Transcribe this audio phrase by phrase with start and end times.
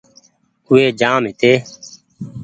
[0.65, 1.53] او وي جآم هيتي